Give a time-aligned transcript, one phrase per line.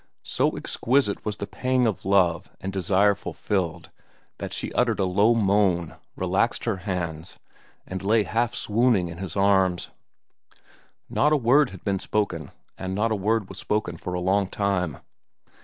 [0.23, 3.91] So exquisite was the pang of love and desire fulfilled
[4.39, 7.37] that she uttered a low moan, relaxed her hands,
[7.85, 9.91] and lay half swooning in his arms.
[11.07, 14.47] Not a word had been spoken, and not a word was spoken for a long
[14.47, 14.97] time.